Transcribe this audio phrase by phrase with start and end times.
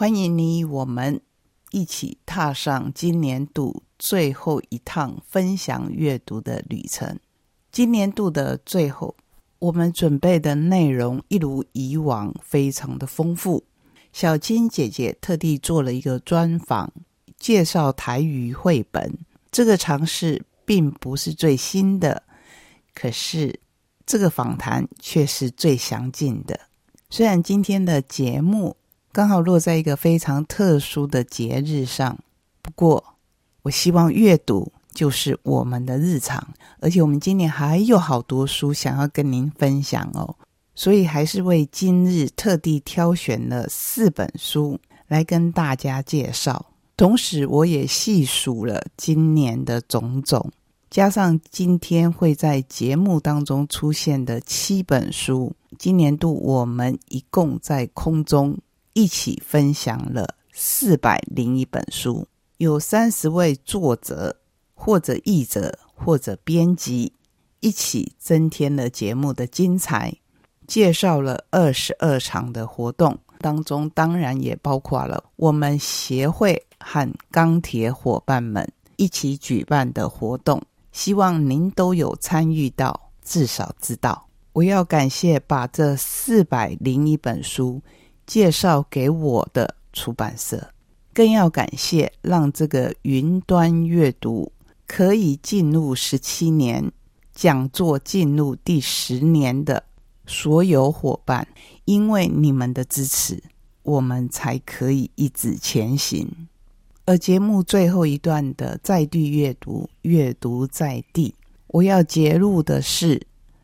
[0.00, 1.20] 欢迎你我们
[1.72, 7.18] 一起踏上今年度最后一趟分享阅读的旅程。
[7.72, 9.16] 今年度的最后。
[9.58, 13.64] 我们准备的内容一如以往，非常的丰富。
[14.12, 16.92] 小青姐姐特地做了一个专访，
[17.36, 19.18] 介绍台语绘本。
[19.50, 22.22] 这个尝试并不是最新的，
[22.94, 23.58] 可是
[24.06, 26.60] 这个访谈却是最详尽的。
[27.10, 28.76] 虽然今天的节目
[29.12, 32.18] 刚好落在一个非常特殊的节日上，
[32.62, 33.02] 不过
[33.62, 34.72] 我希望阅读。
[34.94, 36.44] 就是我们的日常，
[36.80, 40.34] 而且我们今年还有好多书想要跟您分享哦，
[40.74, 46.66] 所以还是为今日特地挑选了四本书来跟大家介绍。
[46.96, 50.50] 同时，我也细数了今年的种种，
[50.90, 58.58] 加上今天会在节目当中出现的七本书，今年度我们一共在空中
[58.98, 64.34] 一起分享了四百零一本书，有三十位作者。
[64.74, 67.12] 或者译者，或者编辑，
[67.60, 70.16] 一起增添了节目的精彩。
[70.68, 80.60] 介绍了二十二场的活动，当中当然也包括了我们协会和钢铁伙伴们一起举办的活动。
[80.92, 84.26] 希望您都有参与到，至少知道。
[84.52, 87.80] 我要感谢把这四百零一本书
[88.28, 90.70] 介绍给我的出版社，
[91.12, 94.52] 更要感谢让这个云端阅读。
[94.86, 96.90] 可以进入十七年
[97.34, 99.84] 讲座，进入第十年的
[100.26, 101.46] 所有伙伴，
[101.84, 103.42] 因为你们的支持，
[103.82, 106.26] 我们才可以一直前行。
[107.04, 111.34] 而节目最后一段的在地阅读，阅读在地，
[111.66, 113.20] 我要揭露的是，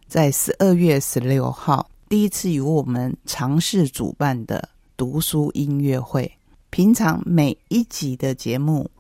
[0.06, 6.30] 在十二月十六号第一次由我们尝试主办的读书音乐会。
[6.70, 8.90] 平常每一集的节目。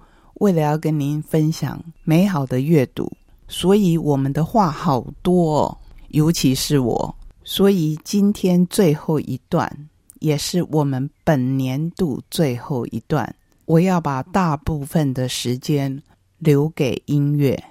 [0.40, 3.10] 为了要跟您分享美好的阅读，
[3.46, 5.78] 所以我们的话好多，哦，
[6.08, 7.14] 尤其是我。
[7.44, 9.88] 所以今天最后一段，
[10.18, 13.32] 也是我们本年度最后一段，
[13.66, 16.02] 我要把大部分的时间
[16.38, 17.62] 留给音乐，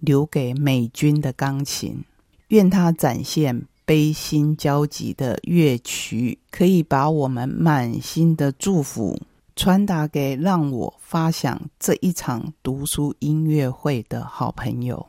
[0.00, 2.02] 留给美军的钢琴。
[2.48, 9.18] 愿它展现悲心交集的乐曲，可以把我们满心的祝福。
[9.56, 15.06] 传达给让我发想这一场读书音乐会的好朋友。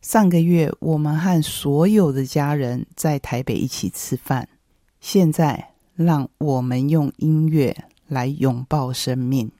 [0.00, 4.48] 上个月，我们和所有的家人在台北一起吃饭。
[4.98, 7.76] 现在，让我们用音乐
[8.08, 9.52] 来拥抱生命。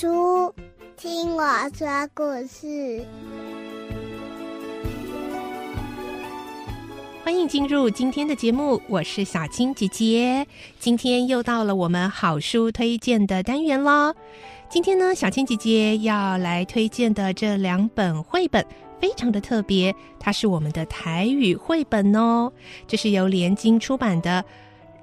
[0.00, 0.54] 书。
[0.96, 1.44] 听我
[1.74, 3.04] 说故事，
[7.22, 8.80] 欢迎进入今天的节目。
[8.88, 10.46] 我是小青姐姐，
[10.78, 14.14] 今天又到了我们好书推荐的单元喽。
[14.70, 18.64] 今天呢，小青姐姐要来推荐的这两本绘本
[18.98, 22.50] 非常的特别，它是我们的台语绘本哦。
[22.86, 24.42] 这是由联经出版的。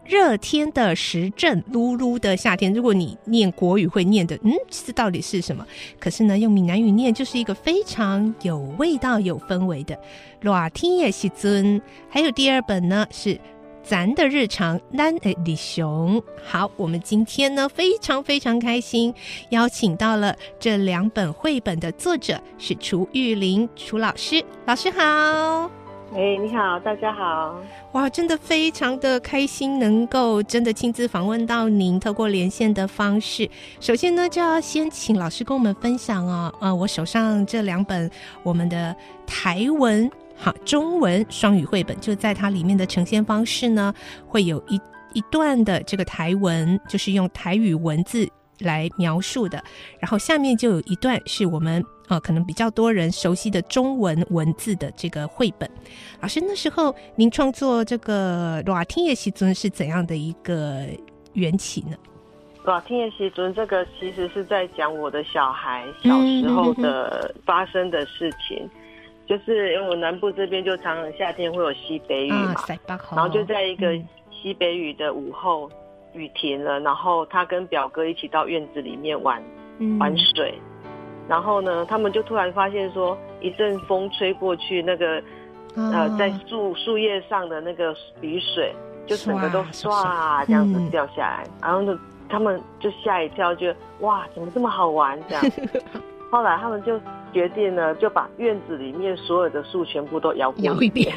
[0.07, 2.73] 热天的时阵，噜噜的夏天。
[2.73, 5.65] 如果你念国语会念的，嗯，这到底是什么？
[5.99, 9.99] 可是呢，用闽南语念就是一个非常有味道、有氛围的。
[10.39, 11.81] 热天也是尊。
[12.09, 13.37] 还有第二本呢，是
[13.83, 16.21] 咱的日常蓝诶李雄。
[16.41, 19.13] 好，我们今天呢非常非常开心，
[19.49, 24.43] 邀请到了这两本绘本的作者是楚玉玲楚老师。
[24.65, 25.86] 老师好。
[26.15, 27.61] 哎，你好，大家好！
[27.91, 33.47] 哇，真的非常的开心，能够真的亲自访问到您，透过连线的方式。
[33.81, 38.09] 首先呢，就要先请老师跟我们分享哦，呃，我手上这两本
[38.41, 38.95] 我们的
[39.25, 43.93] 台文好中文双语绘本，就在它里面的呈现方式呢，
[44.25, 44.79] 会有一
[45.13, 48.27] 一段的这个台文，就是用台语文字
[48.59, 49.61] 来描述的，
[49.99, 51.83] 然后下面就有一段是我们。
[52.07, 55.69] 啊，可能比较多人熟悉的中文文字的这个绘本，
[56.21, 60.85] 老师那时候您创作这个《罗天夜西尊》是怎样的一个
[61.33, 61.97] 缘起呢？
[62.65, 68.69] 哇，听夜习尊这个其实是在讲我的小孩小时候的发生的事情，
[69.25, 72.55] 就是因为我南部这边就常常夏天会有西北雨嘛，
[72.87, 73.97] 然后就在一个
[74.29, 75.69] 西北雨的午后，
[76.13, 79.41] 雨停了，然后他跟表哥一起到院子里面玩
[79.99, 80.53] 玩水，
[81.27, 85.21] 然后呢，他们就突然发现说，一阵风吹过去，那个
[85.75, 88.73] 呃在树树叶上的那个雨水
[89.05, 91.99] 就整个都唰这样子掉下来，然后就。
[92.29, 95.17] 他们就吓一跳，就哇，怎么这么好玩？
[95.29, 95.43] 这样，
[96.29, 96.99] 后来他们就
[97.31, 101.15] 决定呢，就把院子里面所有的树全部都摇摇一遍，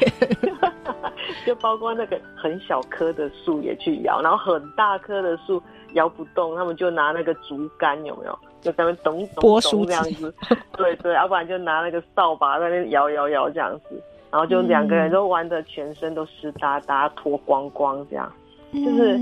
[1.45, 5.61] 就包括那个很小棵的树也去摇，然后很大棵的树
[5.95, 8.39] 摇不动，他们就拿那个竹竿，有没有？
[8.61, 10.33] 就在那咚咚咚这样子，
[10.77, 18.31] 对对，要不然就拿那个扫把在那摇摇摇这样子，然后就两个人都玩的全身都湿哒哒，脱光光这样，
[18.73, 19.19] 就是。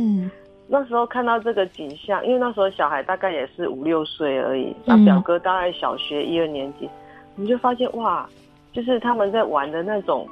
[0.72, 6.88] 那时候看到这个景象，因为那时候小孩大概也是五六岁而已，那表哥大概小学一二年级，
[7.36, 8.30] 我们就发现哇，
[8.72, 10.30] 就是他们在玩的那种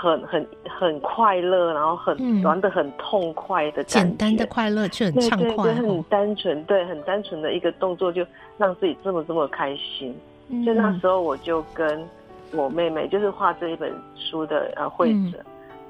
[0.00, 8.26] 很很很快乐，然后很玩的很痛快的感觉，简单的快乐却很畅快，很单纯，对，很单纯的一个动作就
[8.56, 10.16] 让自己这么这么开心。
[10.64, 12.04] 就那时候我就跟
[12.52, 15.44] 我妹妹，就是画这一本书的呃绘者，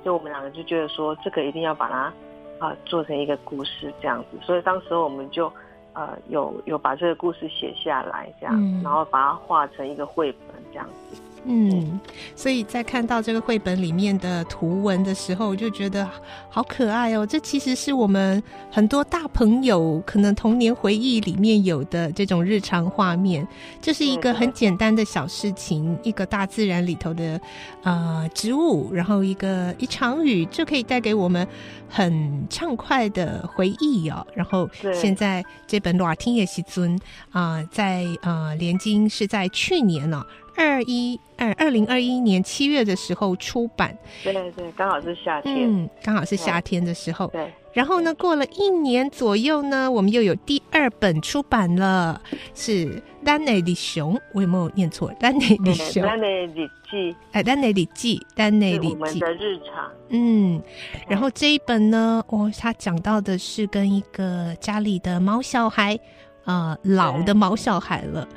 [0.04, 2.12] 就我们两个就觉得说这个一定要把它。
[2.60, 5.50] 啊，做成一个故事这样子，所以当时我们就，
[5.94, 8.54] 呃，有有把这个故事写下来，这样，
[8.84, 11.22] 然后把它画成一个绘本这样子。
[11.44, 11.98] 嗯，
[12.36, 16.06] 所以在看到这个绘本里面的图文的时候，我就觉得
[16.50, 17.26] 好可爱哦。
[17.26, 23.46] 这其实是我们很多大朋友可能童年回忆里面有的这种日常画面，
[23.80, 27.40] 就是一个很简单的小事情，一个大自然里头的
[27.84, 31.46] 呃植物，然后一个一场雨，就可以带给我们
[31.88, 34.26] 很畅快的回忆哦。
[34.34, 36.98] 然后现在这本《瓦听也西尊》
[37.32, 40.22] 啊，在呃连经是在去年呢。
[40.60, 47.28] 二一二二零二一年七月的时候出版，对对，刚好是夏天，嗯，刚好是夏天的时候。
[47.28, 52.20] 对，然后呢，过了一年左右呢，我们又有第二本出版了，
[52.54, 52.84] 是
[53.24, 55.10] 《丹内里熊》，我有没有念错？
[55.16, 59.90] 《丹内里熊》《丹内里记》哎，《丹内里记》《丹内里记》我们的日常。
[60.10, 60.62] 嗯，
[61.08, 65.98] 然后这一本呢，哦，他讲到的是跟一个家里的毛小孩，
[66.44, 68.28] 呃，老的毛小孩了。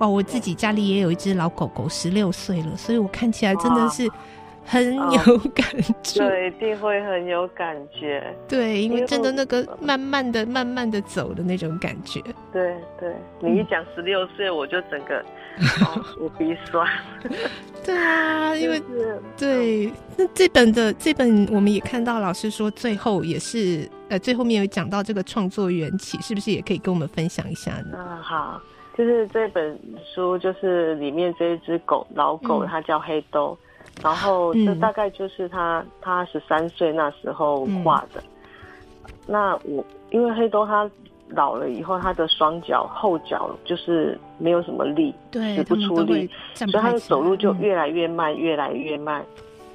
[0.00, 4.08] 哇，我自己家里也有一只老狗狗，十六岁了，所以我看起来真的是
[4.64, 5.64] 很有感
[6.02, 6.26] 觉。
[6.26, 8.34] 对，一定会很有感觉。
[8.48, 12.18] 对，因为真的那个慢慢的、慢慢的走的那种感觉。
[12.50, 15.22] 对对，你一讲十六岁，我就整个
[16.18, 16.88] 我鼻酸。
[17.84, 18.80] 对啊，因为
[19.36, 27.98] 对那这本的这本，我们也看到老师说最后也是呃最后面有讲到这个创作缘起，是不是也可以跟我们分享一下呢？
[27.98, 28.58] 嗯，好。
[29.00, 33.56] 就是这本书，就是里面这一只狗，老狗，它叫黑豆，
[34.02, 38.22] 然后这大概就是它，它十三岁那时候画的。
[39.26, 40.90] 那我因为黑豆它
[41.30, 49.24] 老了以后，它的双脚后脚就是没有什么力，使不出力，所以它的走路就越来越慢，越来越慢，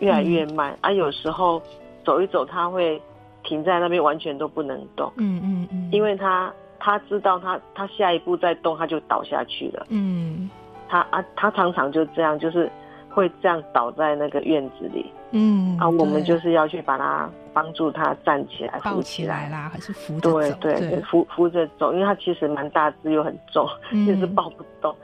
[0.01, 0.77] 越来越慢。
[0.81, 1.59] 啊，有时候
[2.03, 3.01] 走一走，它会
[3.43, 5.11] 停在那边，完全都不能动。
[5.17, 6.53] 嗯嗯嗯，因为它。
[6.85, 9.87] 他知道他他下一步再动他就倒下去了。
[9.89, 10.47] 嗯，
[10.87, 12.71] 他啊他常常就这样，就是
[13.09, 15.11] 会这样倒在那个院子里。
[15.31, 20.57] 嗯，啊，我们就是要去把他帮助他站起来，扶起来啦，还是扶着走？
[20.61, 23.67] 对对，扶扶着走，因为他其实蛮大只又很重，
[24.05, 24.95] 就是抱不动。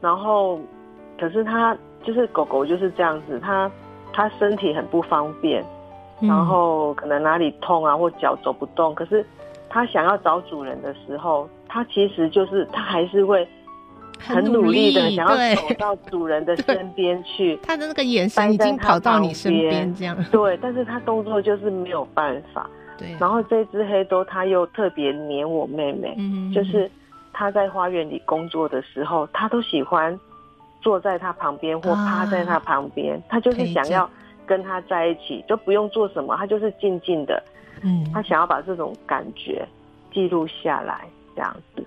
[0.00, 0.58] 然后，
[1.20, 3.70] 可是他就是狗狗就是这样子，他
[4.10, 5.62] 他身体很不方便，
[6.18, 9.22] 然后可能哪里痛啊，或脚走不动，可是。
[9.76, 13.46] 他想要找主人的时候，他其实就是他还是会
[14.18, 17.58] 很努力的想要走到主人的 身边去。
[17.62, 22.66] 他的那个眼神已经跑到你身边，这样对，但是他动作就是没有办法。
[22.96, 26.90] 对，然后这只黑多他又特别黏我妹妹，嗯，就是
[27.34, 30.18] 他在花园里工作的时候，他都喜欢
[30.80, 34.08] 坐在他旁边或趴在他旁边，他就是想要
[34.46, 37.42] 跟他在一起，就不用做什么，他就是静静的。
[37.82, 39.66] 嗯，他想要把这种感觉
[40.12, 41.84] 记录下来，这样子，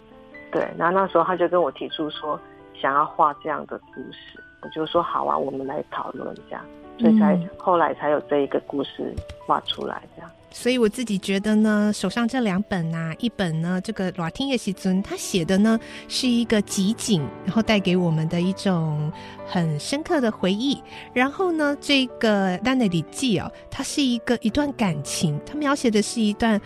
[0.52, 0.68] 对。
[0.78, 2.40] 然后那时候他就跟我提出说，
[2.80, 6.64] 想要画这样的故事，我就说好啊，我们来讨论一下，
[7.00, 9.14] 所以才后来才有这一个故事
[9.46, 10.30] 画出来，这样。
[10.52, 19.12] 所以我自己觉得呢，手上这两本啊，一本呢，这个《拉丁叶西尊》，他写的呢是一个集锦，然后带给我们的一种
[19.48, 20.82] 很深刻的回忆。
[21.14, 26.60] 然后呢，这个《丹内里记》哦，它是一个一段感情，它描写的是一段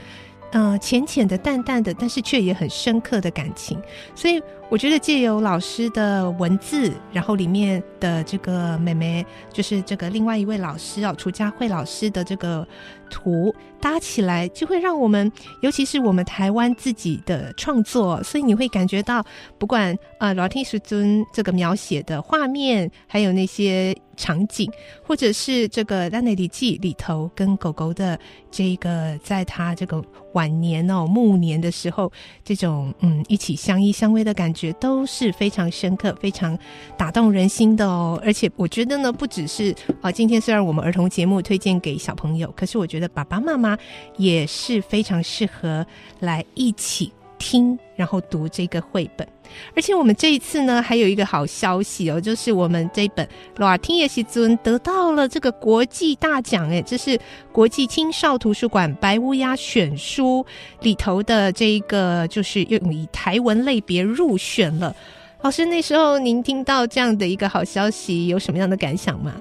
[0.53, 3.79] 嗯浅浅的、淡淡的，但是却也很深刻的感情。
[4.15, 12.67] 所以我觉得借由老师的文字，然后里面的这个妹妹，就是这个另外一位老师哦，楚佳慧老师的这个
[13.09, 15.31] 图搭起来，就会让我们，
[15.61, 19.23] 尤其是我们台湾自己的创作，所以你会感觉到，
[19.57, 23.95] 不管呃老天师尊这个描写的画面，还有那些。
[24.15, 24.71] 场景，
[25.03, 28.17] 或者是这个《丹内里记》里头跟狗狗的
[28.51, 29.99] 这个，在他这个
[30.33, 32.11] 晚年哦暮年的时候，
[32.45, 36.55] 这种嗯一起相依相偎的感觉，都是非常深刻、非常
[36.95, 37.87] 打动人心的。
[37.93, 43.77] 哦而且我觉得呢，不只是啊，今天虽然我们儿童节目推荐给小朋友，可是我觉得爸爸妈妈
[44.17, 45.85] 也是非常适合
[46.19, 49.27] 来一起听，然后读这个绘本。
[49.75, 53.23] 而且我们这一次呢，还有一个好消息哦，就是我们这本
[53.57, 57.19] 《老听也西尊》得到了这个国际大奖哎，这是
[57.51, 60.43] 国际青少图书馆白乌鸦选书
[60.81, 64.95] 里头的这一个，就是用以台文类别入选了。
[65.43, 69.33] 老师，那时候您听到这样的一个好消息，有什么样的感想吗？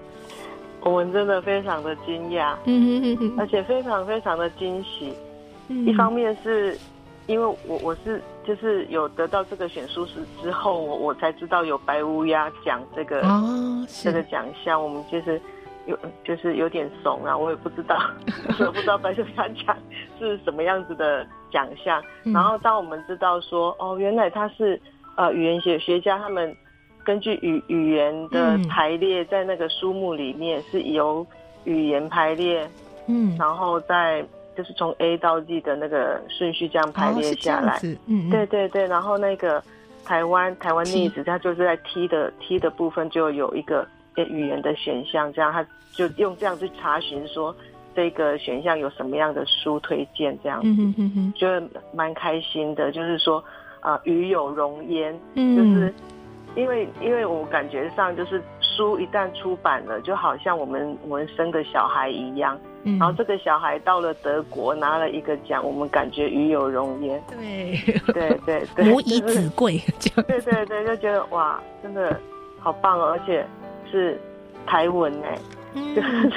[0.81, 5.15] 我们真的非常的惊讶，嗯哼哼哼，而且非常非常的惊喜。
[5.69, 6.77] 一方面是。
[7.29, 13.23] 因为我我是就是有得到这个选书时之后，我我才知道有白乌鸦奖这个
[14.03, 15.41] 这个奖项，我们就是
[15.87, 17.97] 有就是有点怂啊，我也不知道，
[18.59, 19.77] 我不知道白乌鸦奖
[20.19, 22.03] 是什么样子的奖项。
[22.25, 24.79] 然后当我们知道说，哦，原来他是
[25.17, 26.55] 呃语言学学家，他们
[27.05, 31.27] 根据语语言的排列，在那个书目里面是由
[31.65, 32.69] 语言排列，
[33.07, 34.25] 嗯，然后再。
[34.55, 39.65] 就是从 A 到 Z 的那个顺序这样排列下来，嗯，对对对，然后那个
[40.05, 47.57] 台湾台湾例子，它就是在 T 的 T 的部分就有一个语言的选项，这样他就用这样去查询说
[47.97, 51.49] 这个选项有什么样的书推荐，这样子，就
[51.95, 52.93] 蛮开心的。
[52.93, 53.43] 就是说
[53.83, 55.57] 啊，与有容焉，嗯。
[55.57, 55.95] 就是
[56.55, 62.59] 因为因为我感觉上就是书一旦出版了，就好像我们我们生个小孩一样。
[62.99, 67.23] 然后这个小孩到了德国拿了一个奖，我们感觉与有荣焉。
[67.31, 67.79] 对。
[68.13, 69.81] 对对对，母 以子贵，
[70.27, 72.19] 对对对，就觉得哇，真的
[72.59, 73.47] 好棒哦，而且
[73.91, 74.21] 是
[74.67, 75.39] 台文哎，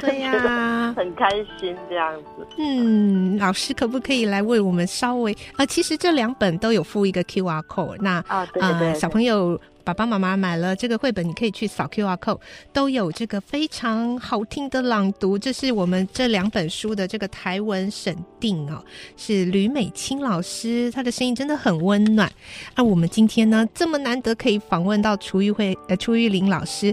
[0.01, 1.29] 对呀，很开
[1.60, 2.48] 心这样子。
[2.58, 5.65] 嗯，老师可不可以来为我们稍微啊？
[5.65, 9.60] 其实这两本都有附一个 Q R code，那啊对对，小朋友。
[9.86, 12.39] 爸爸妈妈买了这个绘本，你可以去扫 Q R code，
[12.74, 15.38] 都有这个非常好听的朗读。
[15.38, 18.84] 这是我们这两本书的这个台文审定哦，
[19.15, 22.30] 是吕美清老师，她的声音真的很温暖。
[22.75, 26.92] 那我们今天呢，这么难得可以访问到楚玉慧呃楚玉玲老师，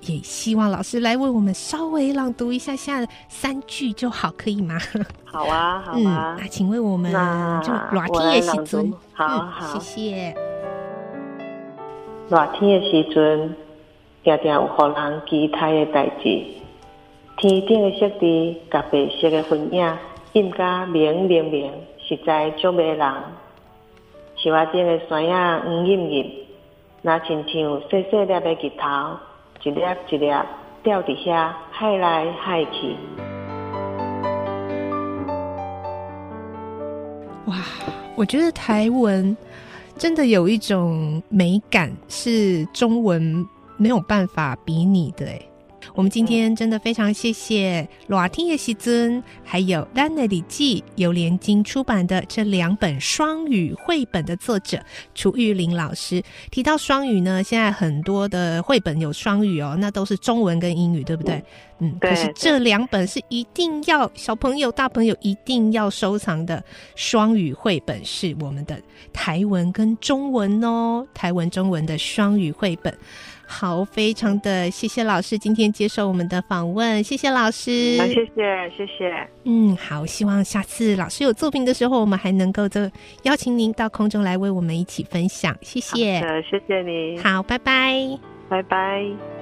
[0.00, 4.76] 也希望老师来为我们稍微朗读一下下三句就好，可以吗？
[5.24, 6.36] 好啊，好啊。
[6.40, 7.12] 那请为我们
[7.62, 10.51] 就软天也喜尊，好好，谢谢。
[12.32, 13.54] 热天的时阵，
[14.24, 16.42] 常常有互人期待的代志。
[17.36, 19.98] 天顶的色地，甲白色的云影，
[20.32, 23.12] 印甲明明明，实在足迷人。
[24.36, 26.32] 树仔顶的山影黄隐隐，
[27.02, 29.18] 那亲像细细粒的日头，
[29.62, 30.32] 一粒一粒
[30.82, 32.96] 吊伫遐，海来海去。
[37.44, 37.56] 哇，
[38.16, 39.36] 我觉得台文。
[40.02, 45.48] 真的有一种美感是中文没有办法比拟的诶
[45.94, 54.80] 我们今天真的非常谢谢罗天叶西尊，还有《丹内里记》由联经出版的这两本双语绘本的作者
[55.14, 56.22] 楚玉玲老师。
[56.50, 61.42] 提到双语呢，现在很多的绘本有双语哦，那都是中文跟英语，对不对？
[61.78, 66.62] 嗯，可是这两本是一定要小朋友、大朋友一定要收藏的
[66.94, 68.80] 双语绘本，是我们的
[69.12, 72.96] 台文跟中文哦，台文、中文的双语绘本。
[73.52, 82.80] 好，非常的谢谢老师今天接受我们的访问，谢谢老师，好，谢谢，谢谢，嗯，好，希望下次老师有作品的时候，我们还能够就
[83.24, 88.18] 邀请您到空中来为我们一起分享，谢谢，谢谢你，好，拜拜，
[88.48, 89.41] 拜拜。